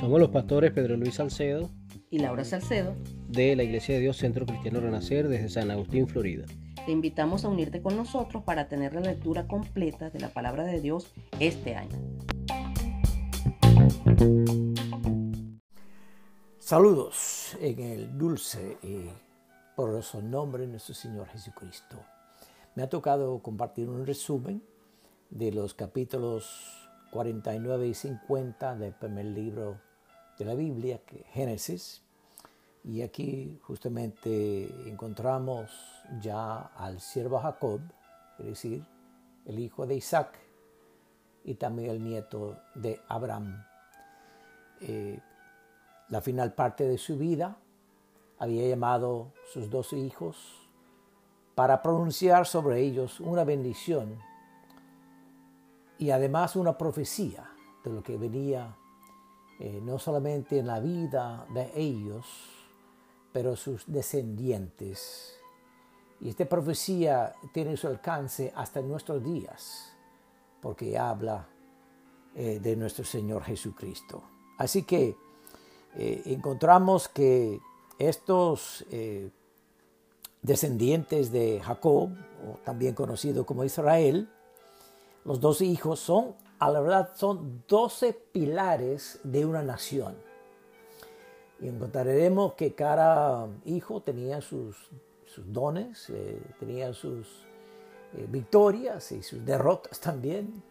[0.00, 1.70] Somos los pastores Pedro Luis Salcedo
[2.10, 2.94] y Laura Salcedo
[3.28, 6.46] de la Iglesia de Dios Centro Cristiano Renacer desde San Agustín, Florida.
[6.86, 10.80] Te invitamos a unirte con nosotros para tener la lectura completa de la palabra de
[10.80, 11.98] Dios este año.
[16.58, 19.10] Saludos en el dulce y
[19.76, 21.96] poderoso nombre de nuestro Señor Jesucristo.
[22.74, 24.62] Me ha tocado compartir un resumen
[25.30, 29.80] de los capítulos 49 y 50 del primer libro
[30.38, 31.00] de la Biblia,
[31.32, 32.02] Génesis.
[32.84, 35.70] Y aquí justamente encontramos
[36.20, 37.80] ya al siervo Jacob,
[38.38, 38.84] es decir,
[39.44, 40.38] el hijo de Isaac
[41.44, 43.64] y también el nieto de Abraham.
[44.80, 45.20] Eh,
[46.08, 47.58] la final parte de su vida
[48.38, 50.36] había llamado sus dos hijos
[51.54, 54.18] para pronunciar sobre ellos una bendición
[55.98, 57.50] y además una profecía
[57.84, 58.76] de lo que venía
[59.60, 62.24] eh, no solamente en la vida de ellos,
[63.32, 65.36] pero sus descendientes.
[66.20, 69.92] Y esta profecía tiene su alcance hasta nuestros días,
[70.60, 71.48] porque habla
[72.36, 74.22] eh, de nuestro Señor Jesucristo.
[74.58, 75.16] Así que
[75.96, 77.58] eh, encontramos que
[77.98, 78.86] estos
[80.40, 82.10] descendientes de Jacob,
[82.46, 84.30] o también conocido como Israel,
[85.28, 90.16] los dos hijos son, a la verdad, son doce pilares de una nación.
[91.60, 94.88] Y encontraremos que cada hijo tenía sus,
[95.26, 97.44] sus dones, eh, tenía sus
[98.14, 100.62] eh, victorias y sus derrotas también,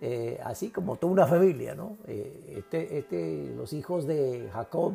[0.00, 1.74] eh, así como toda una familia.
[1.74, 1.98] ¿no?
[2.06, 4.94] Este, este, los hijos de Jacob,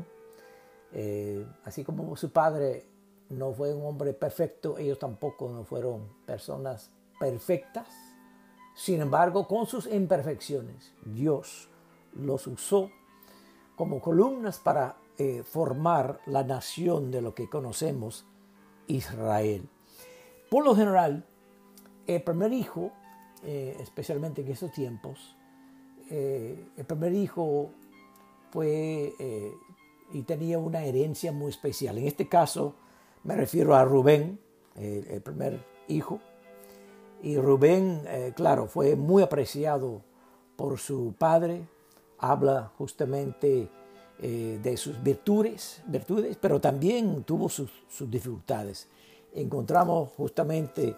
[1.63, 2.87] así como su padre
[3.29, 6.89] no fue un hombre perfecto, ellos tampoco no fueron personas
[7.19, 8.12] perfectas.
[8.75, 11.69] Sin embargo, con sus imperfecciones, Dios
[12.15, 12.89] los usó
[13.75, 18.25] como columnas para eh, formar la nación de lo que conocemos
[18.87, 19.69] Israel.
[20.49, 21.25] Por lo general,
[22.07, 22.91] el primer hijo,
[23.43, 25.35] eh, especialmente en esos tiempos,
[26.09, 27.71] eh, el primer hijo
[28.51, 29.13] fue
[30.11, 31.97] y tenía una herencia muy especial.
[31.97, 32.75] En este caso,
[33.23, 34.39] me refiero a Rubén,
[34.75, 36.19] el primer hijo,
[37.23, 40.01] y Rubén, eh, claro, fue muy apreciado
[40.57, 41.65] por su padre.
[42.19, 43.69] Habla justamente
[44.19, 47.71] eh, de sus virtudes, virtudes, pero también tuvo sus,
[48.11, 48.89] dificultades.
[49.33, 50.95] Encontramos justamente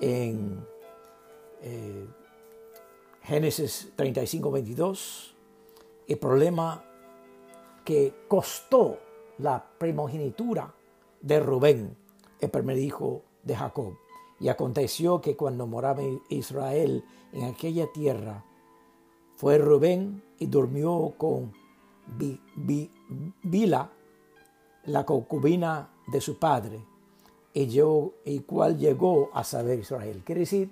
[0.00, 0.64] en
[1.62, 2.06] eh,
[3.22, 5.34] Génesis 35, 22
[6.06, 6.84] el problema
[7.84, 9.00] que costó
[9.38, 10.72] la primogenitura
[11.20, 11.96] de Rubén,
[12.40, 14.05] el primer hijo de Jacob.
[14.38, 18.44] Y aconteció que cuando moraba Israel en aquella tierra,
[19.36, 21.52] fue Rubén y durmió con
[23.42, 23.90] Bila,
[24.84, 26.84] la concubina de su padre,
[27.52, 30.22] y, yo, y cual llegó a saber Israel.
[30.24, 30.70] Quiere decir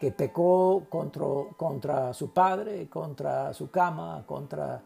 [0.00, 1.24] que pecó contra,
[1.56, 4.82] contra su padre, contra su cama, contra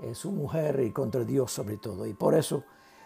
[0.00, 2.06] eh, su mujer y contra Dios sobre todo.
[2.06, 2.64] Y por eso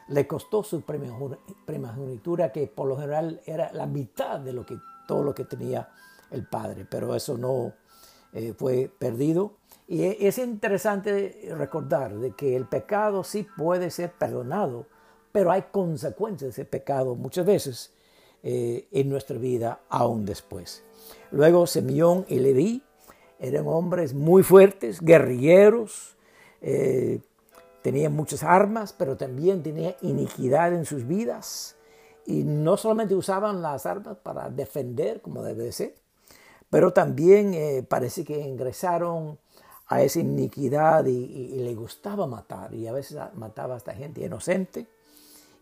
[0.09, 5.23] le costó su primogenitura, que por lo general era la mitad de lo que, todo
[5.23, 5.89] lo que tenía
[6.31, 7.73] el padre, pero eso no
[8.33, 9.55] eh, fue perdido.
[9.89, 14.87] Y e, es interesante recordar de que el pecado sí puede ser perdonado,
[15.33, 17.93] pero hay consecuencias de ese pecado muchas veces
[18.43, 20.85] eh, en nuestra vida aún después.
[21.31, 22.83] Luego Simeón y Leví
[23.39, 26.17] eran hombres muy fuertes, guerrilleros,
[26.63, 27.21] eh,
[27.87, 31.77] Tenían muchas armas, pero también tenía iniquidad en sus vidas.
[32.25, 35.95] Y no solamente usaban las armas para defender, como debe de ser,
[36.69, 39.39] pero también eh, parece que ingresaron
[39.87, 42.75] a esa iniquidad y, le gustaba matar.
[42.75, 44.89] Y a veces mataba hasta gente inocente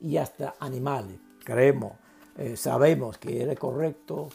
[0.00, 1.18] y hasta animales.
[1.44, 1.92] Creemos,
[2.38, 4.30] eh, sabemos que era correcto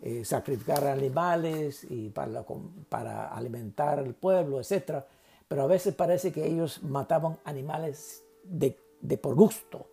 [0.00, 2.42] eh, sacrificar animales y para,
[2.88, 5.06] para alimentar al pueblo, etcétera
[5.48, 8.76] pero a veces parece que ellos mataban animales de,
[9.20, 9.86] por gusto.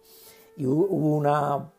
[0.57, 1.71] Y hubo una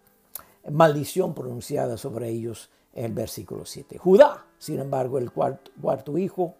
[0.70, 3.98] maldición pronunciada sobre ellos en el versículo 7.
[3.98, 6.54] Judá, sin embargo, el cuarto, hijo,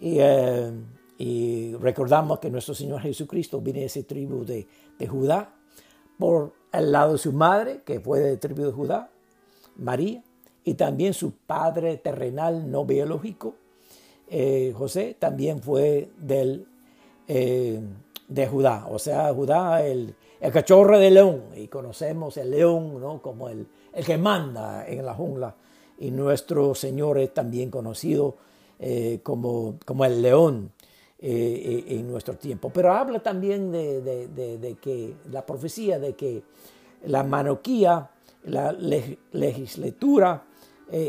[0.00, 0.72] eh,
[1.18, 4.66] y, recordamos que nuestro Señor Jesucristo viene de esa tribu de,
[4.98, 5.54] de Judá,
[6.18, 9.10] por el lado de su madre, que fue de tribu de Judá,
[9.76, 10.22] María,
[10.64, 13.54] y también su padre terrenal no biológico,
[14.30, 16.66] eh, José también fue del,
[17.26, 17.80] eh,
[18.28, 20.14] de Judá, o sea, Judá, el,
[20.52, 23.22] cachorro de león, y conocemos el león ¿no?
[23.22, 25.54] como el, el, que manda en la jungla,
[25.98, 28.36] y nuestro Señor es también conocido
[28.78, 30.72] eh, como, como el león
[31.20, 32.70] en nuestro tiempo.
[32.72, 36.44] Pero habla también de, de, que la profecía de que
[37.06, 38.08] la monarquía,
[38.44, 40.44] la legislatura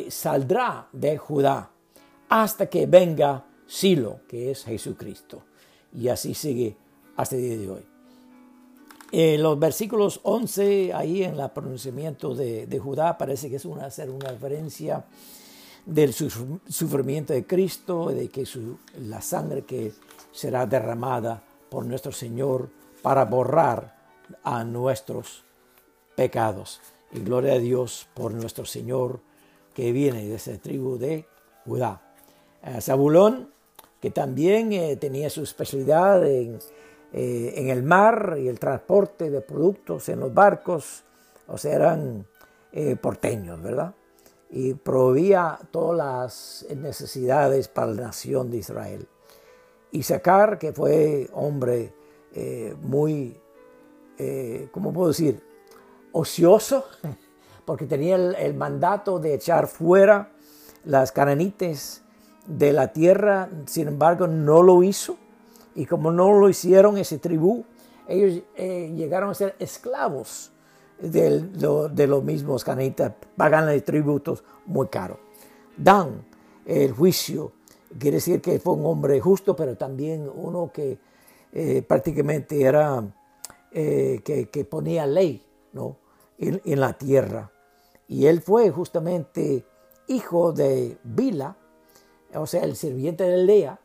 [0.09, 1.69] saldrá de Judá
[2.29, 5.43] hasta que venga Silo, que es Jesucristo.
[5.93, 6.77] Y así sigue
[7.17, 7.85] hasta el día de hoy.
[9.11, 14.09] En los versículos 11, ahí en el pronunciamiento de, Judá, parece que es una, hacer
[14.11, 15.03] una referencia
[15.85, 18.47] del sufrimiento de Cristo, de que
[18.99, 19.93] la sangre que
[20.31, 22.69] será derramada por nuestro Señor
[23.01, 23.97] para borrar
[24.43, 25.43] a nuestros
[26.15, 26.79] pecados.
[27.11, 29.21] Y gloria a Dios por nuestro Señor
[29.73, 31.25] que viene de esa tribu de
[31.65, 32.08] Judá.
[32.81, 33.49] Zabulón,
[34.01, 36.59] que también eh, tenía su especialidad en,
[37.13, 41.03] eh, en, el mar y el transporte de productos en los barcos,
[41.47, 42.25] o sea, eran
[42.71, 43.93] eh, porteños, ¿verdad?
[44.49, 49.07] Y proveía todas las necesidades para la nación de Israel.
[49.91, 51.93] Y Sacar, que fue hombre
[52.81, 53.39] muy,
[54.71, 55.43] ¿cómo puedo decir?
[56.11, 56.85] Ocioso,
[57.65, 60.31] porque tenía el, el mandato de echar fuera
[60.83, 62.03] las cananites
[62.49, 65.17] de la tierra, sin embargo, no lo hizo.
[65.75, 67.63] Y como no lo hicieron ese tribu,
[68.07, 70.51] ellos eh, llegaron a ser esclavos
[70.99, 75.19] de, de los mismos canitas, pagan tributos muy caros.
[75.77, 76.25] Dan
[76.65, 77.53] el juicio,
[77.97, 80.97] quiere decir que fue un hombre justo, pero también uno que
[81.53, 83.03] eh, prácticamente era,
[83.71, 85.97] eh, que, ponía ley ¿no?
[86.37, 87.51] en, en la tierra.
[88.07, 89.63] Y él fue justamente
[90.07, 91.55] hijo de Bila,
[92.35, 93.79] o sea, el sirviente de Lea,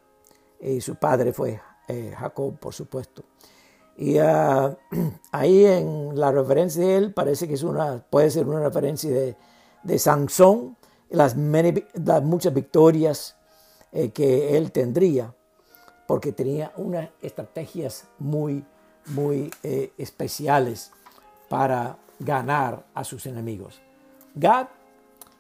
[0.61, 3.23] y su padre fue eh, Jacob, por supuesto.
[3.97, 4.77] Y ah,
[5.33, 9.37] ahí en la referencia de él parece que es una, puede ser una referencia de,
[9.83, 10.77] de Sansón,
[11.11, 13.37] las, muchas victorias
[13.93, 15.35] eh, que él tendría,
[16.09, 18.65] porque tenía unas estrategias muy,
[19.07, 20.91] muy eh, especiales
[21.49, 23.81] para ganar a sus enemigos.
[24.35, 24.69] Gad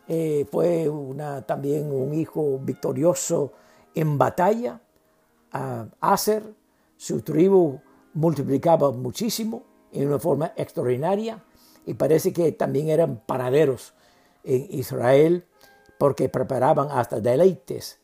[0.08, 3.52] eh, fue una, también un hijo victorioso
[3.94, 4.80] en batalla.
[5.52, 6.42] a Aser,
[6.96, 7.80] su tribu
[8.14, 9.62] multiplicaba muchísimo
[9.92, 11.42] en una forma extraordinaria
[11.86, 13.94] y parece que también eran panaderos
[14.42, 15.46] en Israel
[15.98, 17.98] porque preparaban hasta deleites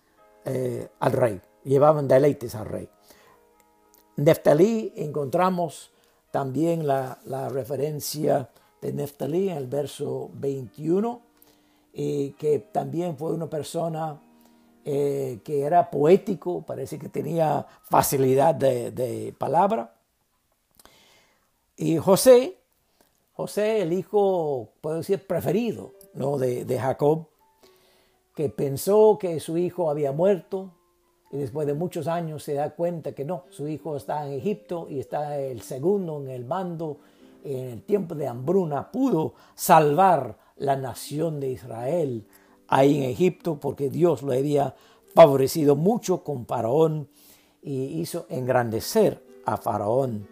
[0.44, 2.88] eh, al rey, llevaban deleites al rey.
[4.16, 5.92] Neftalí encontramos
[6.30, 8.50] también la, la referencia
[8.80, 11.29] de Neftalí en el verso 21
[11.92, 14.20] y que también fue una persona
[14.84, 19.94] eh, que era poético, parece que tenía facilidad de, palabra.
[21.76, 22.56] Y José,
[23.34, 26.38] José, el hijo, puedo decir, preferido ¿no?
[26.38, 27.26] de, de Jacob,
[28.34, 30.70] que pensó que su hijo había muerto
[31.30, 34.88] y después de muchos años se da cuenta que no, su hijo está en Egipto
[34.90, 36.98] y está el segundo en el mando.
[37.42, 42.26] En el tiempo de hambruna pudo salvar la nación de Israel
[42.68, 44.74] ahí en Egipto, porque Dios lo había
[45.14, 47.08] favorecido mucho con Faraón
[47.62, 50.28] y hizo engrandecer a Faraón.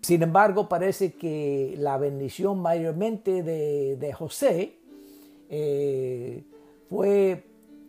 [0.00, 4.78] Sin embargo, parece que la bendición mayormente de, José
[5.50, 6.42] eh,
[6.88, 7.44] fue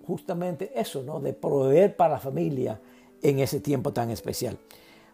[0.06, 1.20] justamente eso, ¿no?
[1.20, 2.82] de proveer para la familia
[3.22, 4.58] en ese tiempo tan especial.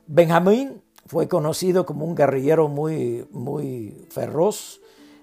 [0.07, 4.81] Benjamín fue conocido como un guerrillero muy, muy feroz,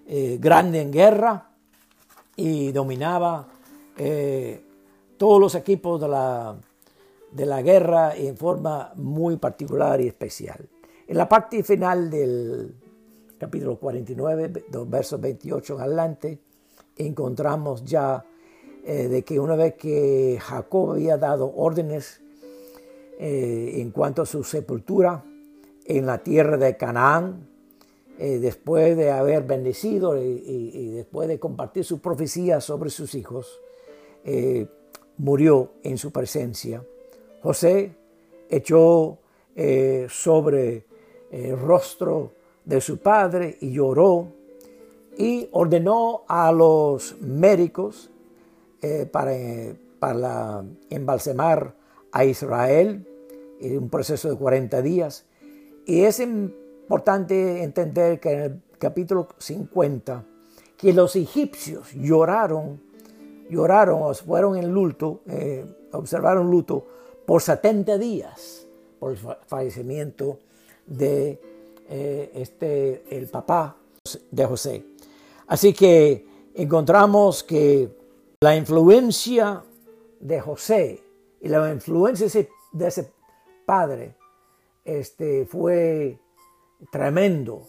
[0.08, 1.50] eh, grande en guerra
[2.36, 3.48] y dominaba
[3.98, 4.62] eh,
[5.16, 6.56] todos los equipos de la,
[7.32, 10.68] de la guerra en forma muy particular y especial.
[11.08, 12.76] En la parte final del
[13.36, 16.38] capítulo 49, versos 28 en adelante,
[16.96, 18.24] encontramos ya
[18.84, 22.20] eh, de que una vez que Jacob había dado órdenes
[23.18, 25.24] en cuanto a su sepultura
[25.86, 27.48] en la tierra de Canaán,
[28.18, 33.60] eh, después de haber bendecido y, después de compartir su profecía sobre sus hijos,
[34.24, 34.66] eh,
[35.18, 36.82] murió en su presencia.
[37.42, 37.92] José
[38.48, 39.18] echó
[39.54, 40.86] eh, sobre
[41.30, 42.32] el rostro
[42.64, 44.28] de su padre y lloró
[45.18, 48.10] y ordenó a los médicos
[49.10, 49.32] para,
[49.98, 51.74] para embalsamar
[52.12, 53.04] a Israel
[53.60, 55.24] en un proceso de 40 días.
[55.86, 56.26] Y ese
[56.86, 60.24] importante entender que en el capítulo 50,
[60.76, 62.80] que los egipcios lloraron,
[63.50, 66.86] lloraron o fueron en luto, eh, observaron luto
[67.26, 68.68] por 70 días
[69.00, 70.38] por el fallecimiento
[70.86, 71.40] de
[71.88, 73.76] eh, este, el papá
[74.30, 74.84] de José.
[75.48, 76.24] Así que
[76.54, 77.90] encontramos que
[78.40, 79.60] la influencia
[80.20, 81.02] de José
[81.40, 82.28] y la influencia
[82.72, 83.10] de ese
[83.64, 84.14] padre
[84.84, 86.20] este, fue
[86.90, 87.62] tremendo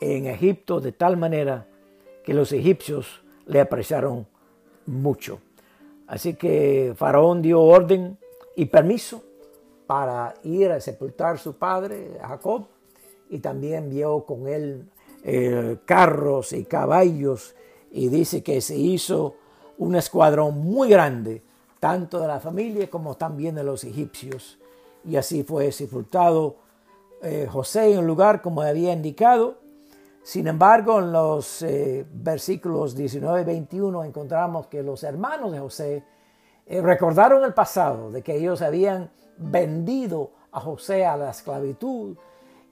[0.00, 1.68] en Egipto de tal manera
[2.24, 4.26] que los egipcios le apreciaron
[4.86, 5.40] mucho.
[6.06, 8.18] Así que Faraón dio orden
[8.56, 9.22] y permiso
[9.86, 12.66] para ir a sepultar a su padre, Jacob,
[13.30, 14.88] y también vio con él
[15.24, 17.54] eh, carros y caballos,
[17.90, 19.36] y dice que se hizo
[19.78, 21.42] un escuadrón muy grande,
[21.78, 24.58] tanto de la familia como también de los egipcios.
[25.04, 26.56] Y así fue sepultado
[27.22, 29.58] eh, José en el lugar como había indicado.
[30.22, 36.04] Sin embargo, en los eh, versículos 19 y 21 encontramos que los hermanos de José
[36.64, 42.16] recordaron el pasado, de que ellos habían vendido a José a la esclavitud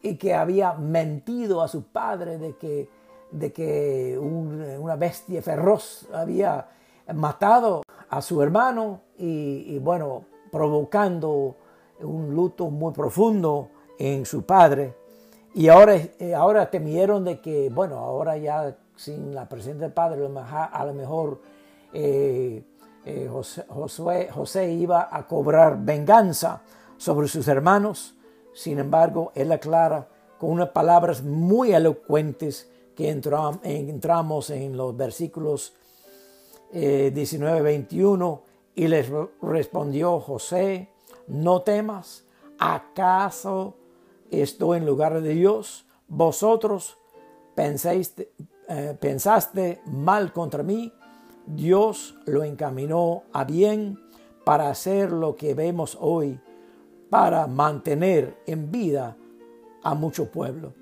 [0.03, 2.89] y que había mentido a su padre de que,
[3.31, 6.69] de que una bestia feroz había
[7.15, 11.57] matado a su hermano y, bueno, provocando
[12.01, 13.69] un luto muy profundo
[14.01, 14.95] en su padre.
[15.55, 20.27] Y ahora, eh, ahora temieron de que, bueno, ahora ya sin la presencia del padre,
[20.27, 21.41] a lo mejor
[21.93, 22.63] eh,
[23.05, 26.63] eh, José, José, iba a cobrar venganza
[26.97, 28.15] sobre sus hermanos.
[28.55, 35.75] Sin embargo, él aclara con unas palabras muy elocuentes que entramos en los versículos
[36.73, 38.41] 19-21 eh,
[38.75, 39.11] y les
[39.43, 40.91] respondió José,
[41.27, 42.25] no temas,
[42.59, 43.75] ¿acaso
[44.31, 45.87] estoy en lugar de Dios?
[46.09, 46.99] Vosotros
[47.55, 48.33] pensaste,
[48.69, 50.93] eh, pensaste mal contra mí,
[51.47, 53.99] Dios lo encaminó a bien
[54.45, 56.41] para hacer lo que vemos hoy,
[57.09, 59.17] para mantener en vida
[59.83, 60.75] a mucho pueblo.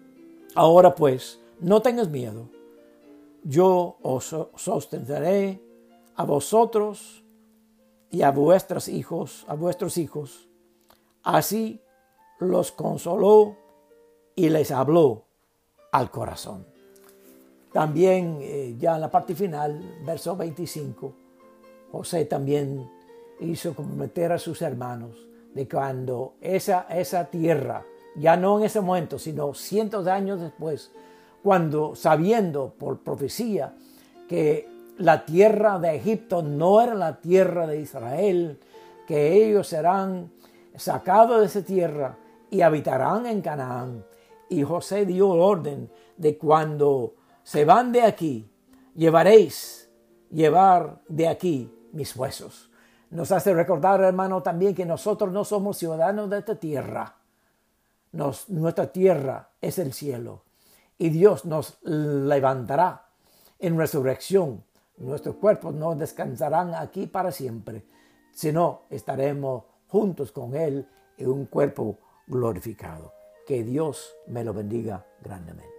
[0.55, 2.49] Ahora pues, no tengas miedo.
[3.45, 5.63] Yo os sostendré
[6.17, 7.25] a vosotros
[8.11, 10.49] y a vuestros hijos, a vuestros hijos.
[11.23, 11.81] Así
[12.41, 13.57] los consoló
[14.35, 15.25] y les habló
[15.93, 16.67] al corazón.
[17.73, 21.13] También eh, ya en la parte final, verso 25,
[21.93, 22.89] José también
[23.41, 25.17] hizo comprometer a sus hermanos
[25.55, 27.85] de cuando esa, esa tierra,
[28.17, 30.93] ya no en ese momento, sino cientos de años después,
[31.43, 33.75] cuando sabiendo por profecía
[34.29, 34.69] que
[34.99, 38.59] la tierra de Egipto no era la tierra de Israel,
[39.07, 40.31] que ellos serán
[40.77, 42.17] sacados de esa tierra
[42.51, 44.05] y habitarán en Canaán.
[44.49, 48.51] Y José dio orden de cuando se van de aquí,
[48.95, 49.91] llevaréis,
[50.31, 52.71] llevar de aquí mis huesos.
[53.11, 57.17] Nos hace recordar, hermano, también que nosotros no somos ciudadanos de esta tierra.
[58.13, 60.43] nuestra tierra es el cielo.
[60.99, 63.07] Y Dios nos levantará
[63.59, 64.65] en resurrección.
[64.99, 67.87] Nuestros cuerpos no descansarán aquí para siempre,
[68.33, 70.87] sino estaremos juntos con Él
[71.17, 73.13] en un cuerpo glorificado.
[73.47, 75.78] Que Dios me lo bendiga grandemente.